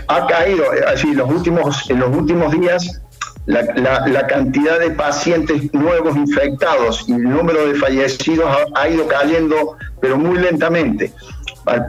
Ha 0.07 0.27
caído, 0.27 0.65
así, 0.87 1.13
los 1.13 1.29
últimos, 1.29 1.89
en 1.89 1.99
los 1.99 2.15
últimos 2.15 2.51
días 2.51 3.01
la, 3.45 4.27
cantidad 4.27 4.79
de 4.79 4.91
pacientes 4.91 5.73
nuevos 5.73 6.15
infectados 6.15 7.05
y 7.07 7.13
el 7.13 7.23
número 7.23 7.67
de 7.67 7.75
fallecidos 7.75 8.45
ha, 8.75 8.89
ido 8.89 9.07
cayendo, 9.07 9.77
pero 10.01 10.17
muy 10.17 10.37
lentamente. 10.39 11.13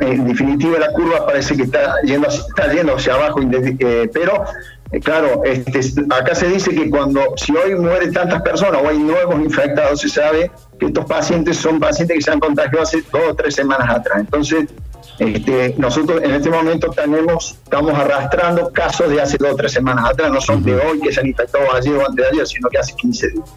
En 0.00 0.26
definitiva, 0.26 0.78
la 0.78 0.92
curva 0.92 1.26
parece 1.26 1.56
que 1.56 1.64
está 1.64 1.96
yendo, 2.02 2.28
está 2.28 2.72
yendo 2.72 2.96
hacia 2.96 3.14
abajo, 3.14 3.40
eh, 3.42 4.10
pero 4.12 4.44
eh, 4.92 5.00
claro, 5.00 5.42
este, 5.44 5.80
acá 6.10 6.34
se 6.34 6.48
dice 6.48 6.74
que 6.74 6.88
cuando 6.88 7.20
si 7.36 7.54
hoy 7.54 7.74
mueren 7.74 8.12
tantas 8.12 8.40
personas 8.40 8.80
o 8.82 8.88
hay 8.88 8.98
nuevos 8.98 9.34
infectados, 9.38 10.00
se 10.00 10.08
sabe 10.08 10.50
que 10.78 10.86
estos 10.86 11.04
pacientes 11.04 11.58
son 11.58 11.78
pacientes 11.78 12.16
que 12.16 12.22
se 12.22 12.30
han 12.30 12.40
contagiado 12.40 12.82
hace 12.82 13.02
dos 13.12 13.22
o 13.30 13.34
tres 13.34 13.54
semanas 13.54 13.88
atrás. 13.90 14.20
Entonces, 14.20 14.66
este, 15.18 15.74
nosotros 15.78 16.22
en 16.22 16.32
este 16.32 16.50
momento 16.50 16.90
tenemos, 16.90 17.58
estamos 17.64 17.94
arrastrando 17.94 18.70
casos 18.70 19.08
de 19.10 19.20
hace 19.20 19.38
dos 19.38 19.52
o 19.52 19.56
tres 19.56 19.72
semanas 19.72 20.10
atrás, 20.10 20.30
no 20.30 20.40
son 20.40 20.62
de 20.62 20.76
hoy 20.76 21.00
que 21.00 21.12
se 21.12 21.20
han 21.20 21.26
infectado 21.26 21.64
ayer 21.74 21.94
o 21.94 22.06
antes 22.06 22.16
de 22.16 22.28
ayer, 22.32 22.46
sino 22.46 22.68
que 22.68 22.78
hace 22.78 22.94
15 22.94 23.28
días. 23.30 23.50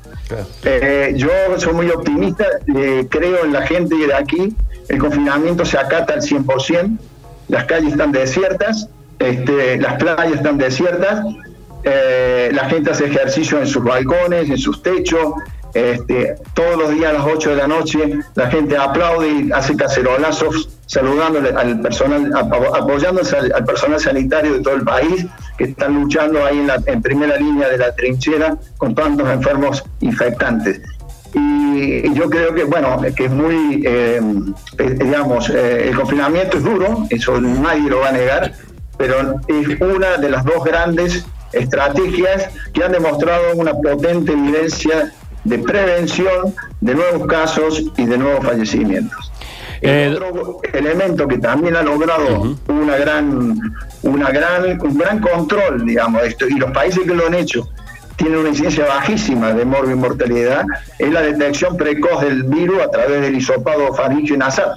Eh, 0.63 1.13
yo 1.15 1.29
soy 1.57 1.73
muy 1.73 1.89
optimista, 1.89 2.45
eh, 2.75 3.07
creo 3.09 3.43
en 3.43 3.53
la 3.53 3.65
gente 3.67 3.95
de 3.95 4.13
aquí, 4.13 4.55
el 4.87 4.97
confinamiento 4.99 5.65
se 5.65 5.77
acata 5.77 6.13
al 6.13 6.21
100%, 6.21 6.97
las 7.49 7.65
calles 7.65 7.91
están 7.91 8.11
desiertas, 8.11 8.87
este, 9.19 9.77
las 9.77 9.95
playas 9.95 10.33
están 10.33 10.57
desiertas, 10.57 11.25
eh, 11.83 12.51
la 12.53 12.69
gente 12.69 12.91
hace 12.91 13.05
ejercicio 13.05 13.59
en 13.59 13.67
sus 13.67 13.83
balcones, 13.83 14.49
en 14.49 14.57
sus 14.57 14.81
techos, 14.81 15.33
este, 15.73 16.35
todos 16.53 16.77
los 16.77 16.89
días 16.91 17.09
a 17.09 17.13
las 17.13 17.25
8 17.25 17.51
de 17.51 17.55
la 17.55 17.67
noche 17.67 17.99
la 18.33 18.49
gente 18.49 18.75
aplaude 18.75 19.27
y 19.29 19.51
hace 19.51 19.75
cacerolazos 19.75 20.78
saludándole 20.89 21.49
al 21.49 21.79
personal, 21.81 22.31
apoyándose 22.35 23.37
al, 23.37 23.63
personal 23.63 23.99
sanitario 23.99 24.53
de 24.55 24.61
todo 24.61 24.73
el 24.73 24.83
país 24.83 25.27
que 25.55 25.65
están 25.65 25.93
luchando 25.93 26.43
ahí 26.43 26.57
en, 26.57 26.67
la, 26.67 26.79
primera 26.79 27.37
línea 27.37 27.69
de 27.69 27.77
la 27.77 27.93
trinchera 27.93 28.57
con 28.77 28.95
tantos 28.95 29.29
enfermos 29.29 29.83
infectantes. 29.99 30.81
Y, 31.35 32.11
yo 32.15 32.27
creo 32.27 32.55
que, 32.55 32.63
bueno, 32.63 32.99
que 33.15 33.25
es 33.25 33.31
muy, 33.31 33.83
eh, 33.85 34.19
eh, 34.79 34.97
digamos, 34.99 35.51
eh, 35.51 35.89
el 35.89 35.95
confinamiento 35.95 36.57
es 36.57 36.63
duro, 36.63 37.05
eso 37.11 37.39
nadie 37.39 37.87
lo 37.87 37.99
va 37.99 38.09
a 38.09 38.13
negar, 38.13 38.53
pero 38.97 39.39
es 39.47 39.79
una 39.79 40.17
de 40.17 40.29
las 40.31 40.43
dos 40.43 40.63
grandes 40.63 41.23
estrategias 41.53 42.49
que 42.73 42.83
han 42.83 42.93
demostrado 42.93 43.55
una 43.55 43.73
potente 43.73 44.31
evidencia 44.31 45.13
de 45.43 45.59
prevención 45.59 46.55
de 46.81 46.95
nuevos 46.95 47.27
casos 47.27 47.83
y 47.95 48.05
de 48.05 48.17
nuevos 48.17 48.43
fallecimientos. 48.43 49.31
Eh, 49.81 50.13
otro 50.15 50.59
elemento 50.73 51.27
que 51.27 51.37
también 51.37 51.75
ha 51.75 51.83
logrado 51.83 52.57
una 52.67 52.97
gran, 52.97 53.57
una 54.03 54.29
gran, 54.29 54.81
un 54.81 54.97
gran 54.97 55.19
control, 55.19 55.85
digamos, 55.85 56.23
esto, 56.23 56.47
y 56.47 56.55
los 56.55 56.71
países 56.71 57.05
que 57.05 57.15
lo 57.15 57.27
han 57.27 57.33
hecho 57.33 57.69
tienen 58.17 58.39
una 58.39 58.49
incidencia 58.49 58.85
bajísima 58.85 59.53
de 59.53 59.63
morbo 59.63 59.91
y 59.91 59.95
mortalidad, 59.95 60.65
es 60.97 61.11
la 61.11 61.21
detección 61.21 61.77
precoz 61.77 62.21
del 62.21 62.43
virus 62.43 62.81
a 62.81 62.91
través 62.91 63.21
del 63.21 63.35
hisopado 63.35 63.93
faríngeo 63.93 64.35
y 64.35 64.39
nasal. 64.39 64.73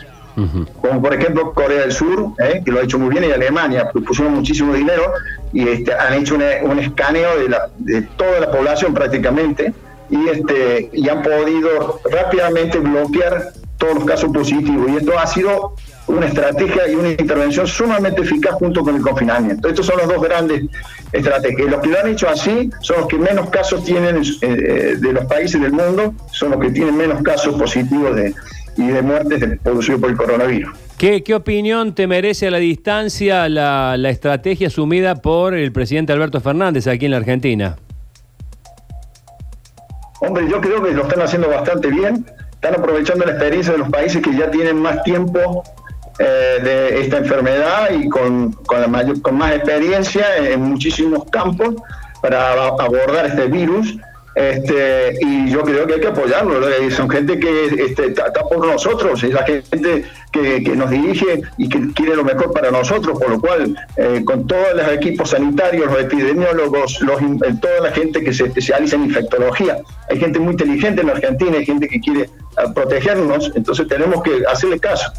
Como 0.81 1.03
por 1.03 1.13
ejemplo 1.13 1.53
Corea 1.53 1.81
del 1.81 1.93
Sur, 1.93 2.33
eh, 2.39 2.63
que 2.65 2.71
lo 2.71 2.81
ha 2.81 2.85
hecho 2.85 2.99
muy 2.99 3.11
bien, 3.11 3.25
y 3.25 3.33
Alemania, 3.33 3.91
pusieron 3.91 4.35
muchísimo 4.35 4.73
dinero 4.73 5.13
y 5.53 5.69
este, 5.69 5.93
han 5.93 6.15
hecho 6.15 6.37
un 6.37 6.79
escaneo 6.79 7.39
de, 7.39 7.49
la, 7.51 7.69
de 7.79 8.03
toda 8.17 8.41
la 8.41 8.51
población 8.51 8.95
prácticamente 8.95 9.75
y, 10.09 10.29
este, 10.29 10.89
y 10.93 11.09
han 11.09 11.23
podido 11.23 12.01
rápidamente 12.11 12.79
bloquear 12.79 13.53
todos 13.83 13.97
los 13.97 14.05
casos 14.05 14.33
positivos. 14.33 14.93
Y 14.93 14.97
esto 14.99 15.19
ha 15.19 15.27
sido 15.27 15.75
una 16.07 16.27
estrategia 16.27 16.89
y 16.89 16.95
una 16.95 17.09
intervención 17.09 17.67
sumamente 17.67 18.23
eficaz 18.23 18.55
junto 18.55 18.83
con 18.83 18.95
el 18.95 19.03
confinamiento. 19.03 19.69
Estos 19.69 19.87
son 19.87 19.99
los 19.99 20.07
dos 20.07 20.23
grandes 20.23 20.67
estrategias. 21.13 21.69
Los 21.69 21.81
que 21.81 21.89
lo 21.89 21.99
han 21.99 22.09
hecho 22.09 22.29
así 22.29 22.71
son 22.81 23.01
los 23.01 23.09
que 23.09 23.19
menos 23.19 23.51
casos 23.51 23.85
tienen 23.85 24.19
eh, 24.19 24.23
eh, 24.43 24.97
de 24.99 25.13
los 25.13 25.25
países 25.25 25.61
del 25.61 25.73
mundo, 25.73 26.15
son 26.31 26.51
los 26.51 26.61
que 26.61 26.71
tienen 26.71 26.97
menos 26.97 27.23
casos 27.23 27.57
positivos 27.57 28.15
de, 28.15 28.33
y 28.77 28.87
de 28.87 29.03
muertes 29.03 29.59
producidos 29.61 30.01
por 30.01 30.11
el 30.11 30.17
coronavirus. 30.17 30.71
¿Qué, 30.97 31.25
¿Qué, 31.25 31.35
opinión 31.35 31.97
te 31.97 32.07
merece 32.07 32.47
a 32.47 32.51
la 32.53 32.59
distancia 32.59 33.49
la, 33.49 33.97
la 33.99 34.11
estrategia 34.11 34.69
asumida 34.69 35.17
por 35.17 35.55
el 35.55 35.73
presidente 35.73 36.13
Alberto 36.13 36.41
Fernández 36.41 36.87
aquí 36.87 37.07
en 37.07 37.11
la 37.11 37.17
Argentina? 37.17 37.77
Hombre, 40.21 40.49
yo 40.49 40.61
creo 40.61 40.81
que 40.81 40.93
lo 40.93 41.03
están 41.03 41.21
haciendo 41.21 41.49
bastante 41.49 41.89
bien. 41.89 42.25
Están 42.63 42.79
aprovechando 42.79 43.25
la 43.25 43.33
experiencia 43.33 43.73
de 43.73 43.79
los 43.81 43.89
países 43.89 44.23
que 44.23 44.37
ya 44.37 44.49
tienen 44.49 44.81
más 44.81 45.03
tiempo 45.03 45.65
eh, 46.21 46.59
de 46.63 47.01
esta 47.01 47.19
enfermedad 47.19 47.91
y 47.91 48.09
con, 48.09 48.53
con, 48.53 49.37
más 49.37 49.53
experiencia 49.57 50.37
en 50.37 50.63
muchísimos 50.63 51.25
campos 51.33 51.75
para 52.21 52.53
abordar 52.53 53.27
este 53.27 53.47
virus 53.49 53.97
este, 54.35 55.19
y 55.21 55.51
yo 55.51 55.63
creo 55.63 55.87
que 55.87 55.95
hay 55.95 56.01
que 56.01 56.09
apoyarlo. 56.09 56.61
Son 56.91 57.09
gente 57.09 57.39
que 57.39 57.67
este, 57.67 58.07
está 58.07 58.33
por 58.33 58.67
nosotros, 58.67 59.23
es 59.23 59.33
la 59.33 59.45
gente 59.45 60.05
que, 60.33 60.61
nos 60.75 60.91
dirige 60.91 61.43
y 61.59 61.69
que 61.69 61.93
quiere 61.93 62.17
lo 62.17 62.25
mejor 62.25 62.53
para 62.53 62.71
nosotros, 62.71 63.19
por 63.19 63.31
lo 63.31 63.41
cual, 63.41 63.77
eh, 63.97 64.23
con 64.25 64.47
todos 64.47 64.75
los 64.75 64.89
equipos 64.89 65.31
sanitarios, 65.31 65.87
los 65.87 66.01
epidemiólogos, 66.01 67.01
los, 67.03 67.21
eh, 67.21 67.55
toda 67.61 67.81
la 67.81 67.93
gente 67.93 68.23
que 68.25 68.33
se 68.33 68.45
especializa 68.45 68.97
en 68.97 69.05
infectología, 69.05 69.79
hay 70.09 70.19
gente 70.19 70.39
muy 70.39 70.53
inteligente 70.53 71.03
en 71.03 71.11
Argentina, 71.11 71.59
hay 71.59 71.67
gente 71.67 71.89
que 71.89 72.01
quiere 72.01 72.31
ah, 72.57 72.73
protegernos, 72.75 73.53
entonces 73.55 73.87
tenemos 73.87 74.23
que 74.23 74.43
hacerle 74.47 74.81
caso. 74.81 75.13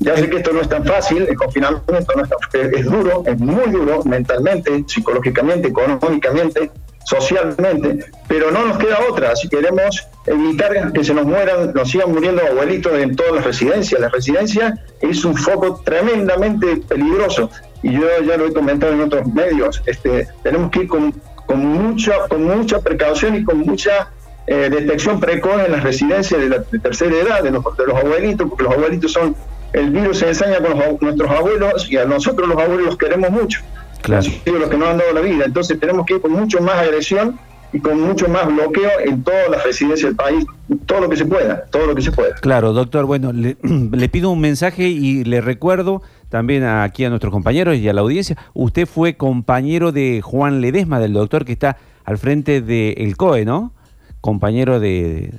Ya 0.00 0.16
sé 0.16 0.30
que 0.30 0.36
esto 0.36 0.52
no 0.52 0.60
es 0.60 0.68
tan 0.68 0.84
fácil, 0.84 1.26
el 1.28 1.34
confinamiento 1.34 1.92
no 1.92 1.98
es, 1.98 2.06
tan, 2.06 2.74
es 2.74 2.84
duro, 2.84 3.24
es 3.26 3.36
muy 3.38 3.68
duro 3.72 4.04
mentalmente, 4.04 4.84
psicológicamente, 4.86 5.68
económicamente, 5.68 6.70
socialmente, 7.08 8.04
pero 8.26 8.50
no 8.50 8.66
nos 8.66 8.76
queda 8.76 8.98
otra. 9.10 9.34
Si 9.34 9.48
queremos 9.48 10.06
evitar 10.26 10.92
que 10.92 11.02
se 11.02 11.14
nos 11.14 11.24
mueran, 11.24 11.72
nos 11.72 11.90
sigan 11.90 12.12
muriendo 12.12 12.42
abuelitos 12.46 12.92
en 12.98 13.16
todas 13.16 13.32
las 13.32 13.44
residencias, 13.44 13.98
la 13.98 14.10
residencia 14.10 14.78
es 15.00 15.24
un 15.24 15.34
foco 15.34 15.80
tremendamente 15.84 16.76
peligroso. 16.86 17.50
Y 17.82 17.92
yo 17.92 18.02
ya 18.26 18.36
lo 18.36 18.48
he 18.48 18.52
comentado 18.52 18.92
en 18.92 19.00
otros 19.00 19.26
medios, 19.26 19.82
este, 19.86 20.28
tenemos 20.42 20.70
que 20.70 20.80
ir 20.80 20.88
con, 20.88 21.14
mucha, 21.54 22.28
con 22.28 22.44
mucha 22.44 22.80
precaución 22.80 23.36
y 23.36 23.44
con 23.44 23.60
mucha 23.60 24.10
eh, 24.46 24.68
detección 24.68 25.18
precoz 25.18 25.64
en 25.64 25.72
las 25.72 25.82
residencias 25.82 26.38
de 26.38 26.48
la 26.50 26.62
tercera 26.62 27.16
edad, 27.16 27.42
de 27.42 27.52
los, 27.52 27.64
de 27.76 27.86
los 27.86 27.96
abuelitos, 27.96 28.48
porque 28.50 28.64
los 28.64 28.72
abuelitos 28.74 29.12
son, 29.12 29.34
el 29.72 29.90
virus 29.90 30.18
se 30.18 30.28
ensaña 30.28 30.58
con 30.58 30.98
nuestros 31.00 31.30
abuelos 31.30 31.90
y 31.90 31.96
a 31.96 32.04
nosotros 32.04 32.46
los 32.48 32.58
abuelos 32.58 32.84
los 32.84 32.98
queremos 32.98 33.30
mucho. 33.30 33.62
Claro. 34.02 34.26
los 34.46 34.68
que 34.68 34.76
nos 34.76 34.88
han 34.88 34.98
dado 34.98 35.12
la 35.12 35.20
vida. 35.20 35.44
Entonces 35.44 35.78
tenemos 35.78 36.06
que 36.06 36.14
ir 36.14 36.20
con 36.20 36.32
mucho 36.32 36.60
más 36.60 36.76
agresión 36.76 37.38
y 37.72 37.80
con 37.80 38.00
mucho 38.00 38.28
más 38.28 38.46
bloqueo 38.46 38.90
en 39.04 39.22
todas 39.22 39.50
las 39.50 39.64
residencias 39.64 40.08
del 40.08 40.16
país, 40.16 40.46
todo 40.86 41.02
lo 41.02 41.08
que 41.08 41.16
se 41.16 41.26
pueda, 41.26 41.64
todo 41.66 41.86
lo 41.86 41.94
que 41.94 42.02
se 42.02 42.12
pueda. 42.12 42.34
Claro, 42.36 42.72
doctor, 42.72 43.04
bueno, 43.04 43.32
le, 43.32 43.56
pido 44.08 44.30
un 44.30 44.40
mensaje 44.40 44.88
y 44.88 45.24
le 45.24 45.40
recuerdo 45.40 46.02
también 46.28 46.64
aquí 46.64 47.04
a 47.04 47.10
nuestros 47.10 47.32
compañeros 47.32 47.76
y 47.76 47.88
a 47.88 47.92
la 47.92 48.00
audiencia, 48.00 48.36
usted 48.54 48.86
fue 48.86 49.16
compañero 49.16 49.92
de 49.92 50.20
Juan 50.22 50.60
Ledesma, 50.60 51.00
del 51.00 51.12
doctor 51.12 51.44
que 51.44 51.52
está 51.52 51.76
al 52.04 52.18
frente 52.18 52.60
del 52.62 53.16
COE, 53.16 53.44
¿no? 53.44 53.72
Compañero 54.20 54.80
de, 54.80 55.34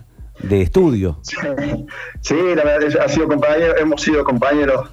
estudio. 0.50 1.20
Sí, 2.22 2.36
la 2.56 2.63
verdad, 2.63 3.01
ha 3.04 3.10
sido 3.10 3.28
compañero, 3.28 3.75
hemos 3.78 4.01
sido 4.01 4.24
compañeros 4.24 4.89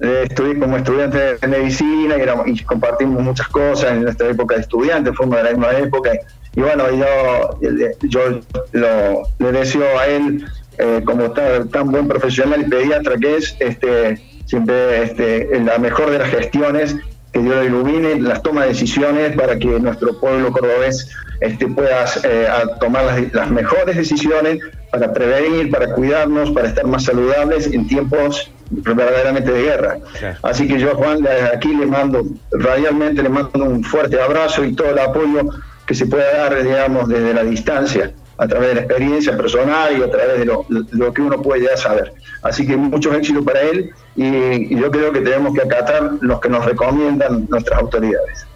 eh, 0.00 0.28
como 0.58 0.76
estudiante 0.76 1.36
de 1.36 1.48
medicina 1.48 2.16
y, 2.46 2.58
compartimos 2.64 3.22
muchas 3.22 3.48
cosas 3.48 3.92
en 3.92 4.02
nuestra 4.02 4.28
época 4.28 4.56
de 4.56 4.62
estudiante, 4.62 5.12
fuimos 5.12 5.36
de 5.36 5.44
la 5.44 5.50
misma 5.50 5.72
época. 5.72 6.12
Y 6.56 6.60
bueno, 6.60 6.84
yo, 6.90 7.58
yo 8.02 8.40
lo, 8.72 9.22
le 9.38 9.52
deseo 9.52 9.98
a 9.98 10.06
él, 10.06 10.44
eh, 10.78 11.00
como 11.04 11.30
tan, 11.32 11.68
tan 11.68 11.90
buen 11.90 12.08
profesional 12.08 12.62
y 12.62 12.64
pediatra 12.64 13.16
que 13.16 13.36
es, 13.36 13.56
este, 13.60 14.20
siempre 14.46 15.02
este, 15.02 15.60
la 15.60 15.78
mejor 15.78 16.10
de 16.10 16.18
las 16.18 16.30
gestiones, 16.30 16.96
que 17.32 17.40
Dios 17.40 17.56
lo 17.56 17.64
ilumine, 17.64 18.20
las 18.20 18.42
toma 18.42 18.62
de 18.62 18.68
decisiones 18.68 19.36
para 19.36 19.58
que 19.58 19.66
nuestro 19.80 20.18
pueblo 20.20 20.52
cordobés 20.52 21.10
este, 21.40 21.66
pueda 21.66 22.04
eh, 22.22 22.46
tomar 22.80 23.04
las, 23.04 23.32
las 23.32 23.50
mejores 23.50 23.96
decisiones 23.96 24.58
para 24.92 25.12
prevenir, 25.12 25.70
para 25.70 25.92
cuidarnos, 25.92 26.52
para 26.52 26.68
estar 26.68 26.86
más 26.86 27.04
saludables 27.04 27.66
en 27.66 27.88
tiempos 27.88 28.52
verdaderamente 28.82 29.52
de 29.52 29.62
guerra. 29.62 29.98
Así 30.42 30.66
que 30.68 30.78
yo, 30.78 30.94
Juan, 30.94 31.26
aquí 31.54 31.74
le 31.74 31.86
mando, 31.86 32.24
radialmente 32.52 33.22
le 33.22 33.28
mando 33.28 33.64
un 33.64 33.84
fuerte 33.84 34.20
abrazo 34.20 34.64
y 34.64 34.74
todo 34.74 34.90
el 34.90 34.98
apoyo 34.98 35.50
que 35.86 35.94
se 35.94 36.06
pueda 36.06 36.32
dar, 36.38 36.62
digamos, 36.62 37.08
desde 37.08 37.34
la 37.34 37.44
distancia, 37.44 38.12
a 38.38 38.48
través 38.48 38.70
de 38.70 38.74
la 38.74 38.80
experiencia 38.80 39.36
personal 39.36 39.98
y 39.98 40.02
a 40.02 40.10
través 40.10 40.38
de 40.38 40.44
lo, 40.44 41.12
que 41.12 41.22
uno 41.22 41.40
puede 41.42 41.64
ya 41.64 41.76
saber. 41.76 42.12
Así 42.42 42.66
que 42.66 42.76
muchos 42.76 43.14
éxitos 43.14 43.44
para 43.44 43.60
él 43.62 43.90
y, 44.16 44.74
y 44.74 44.80
yo 44.80 44.90
creo 44.90 45.12
que 45.12 45.20
tenemos 45.20 45.54
que 45.54 45.62
acatar 45.62 46.12
los 46.20 46.40
que 46.40 46.48
nos 46.48 46.64
recomiendan 46.64 47.46
nuestras 47.48 47.78
autoridades. 47.80 48.46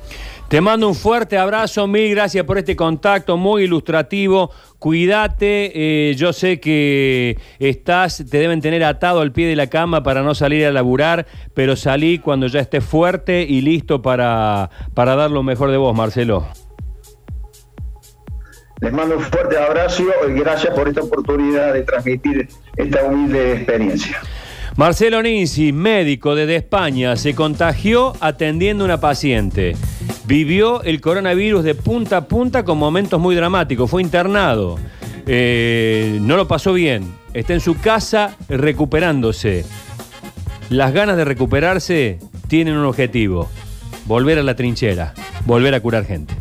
Te 0.48 0.62
mando 0.62 0.88
un 0.88 0.94
fuerte 0.94 1.36
abrazo, 1.36 1.86
mil 1.86 2.08
gracias 2.08 2.42
por 2.46 2.56
este 2.56 2.74
contacto 2.74 3.36
muy 3.36 3.64
ilustrativo. 3.64 4.50
Cuídate, 4.78 5.72
eh, 5.74 6.14
yo 6.14 6.32
sé 6.32 6.58
que 6.58 7.36
estás, 7.58 8.24
te 8.30 8.38
deben 8.38 8.62
tener 8.62 8.82
atado 8.82 9.20
al 9.20 9.30
pie 9.30 9.46
de 9.46 9.56
la 9.56 9.66
cama 9.66 10.02
para 10.02 10.22
no 10.22 10.34
salir 10.34 10.64
a 10.64 10.72
laburar, 10.72 11.26
pero 11.52 11.76
salí 11.76 12.18
cuando 12.18 12.46
ya 12.46 12.60
estés 12.60 12.82
fuerte 12.82 13.42
y 13.42 13.60
listo 13.60 14.00
para, 14.00 14.70
para 14.94 15.16
dar 15.16 15.30
lo 15.30 15.42
mejor 15.42 15.70
de 15.70 15.76
vos, 15.76 15.94
Marcelo. 15.94 16.46
Les 18.80 18.90
mando 18.90 19.18
un 19.18 19.22
fuerte 19.24 19.58
abrazo 19.58 20.02
y 20.30 20.32
gracias 20.32 20.72
por 20.72 20.88
esta 20.88 21.02
oportunidad 21.02 21.74
de 21.74 21.82
transmitir 21.82 22.48
esta 22.74 23.04
humilde 23.04 23.52
experiencia. 23.52 24.18
Marcelo 24.76 25.20
Ninzi, 25.20 25.72
médico 25.72 26.34
desde 26.34 26.56
España, 26.56 27.16
se 27.16 27.34
contagió 27.34 28.14
atendiendo 28.20 28.84
a 28.84 28.86
una 28.86 29.00
paciente. 29.00 29.76
Vivió 30.28 30.82
el 30.82 31.00
coronavirus 31.00 31.64
de 31.64 31.74
punta 31.74 32.18
a 32.18 32.28
punta 32.28 32.62
con 32.62 32.76
momentos 32.76 33.18
muy 33.18 33.34
dramáticos. 33.34 33.90
Fue 33.90 34.02
internado. 34.02 34.78
Eh, 35.26 36.18
no 36.20 36.36
lo 36.36 36.46
pasó 36.46 36.74
bien. 36.74 37.14
Está 37.32 37.54
en 37.54 37.60
su 37.60 37.80
casa 37.80 38.36
recuperándose. 38.46 39.64
Las 40.68 40.92
ganas 40.92 41.16
de 41.16 41.24
recuperarse 41.24 42.18
tienen 42.46 42.76
un 42.76 42.84
objetivo. 42.84 43.48
Volver 44.04 44.38
a 44.38 44.42
la 44.42 44.54
trinchera. 44.54 45.14
Volver 45.46 45.74
a 45.74 45.80
curar 45.80 46.04
gente. 46.04 46.34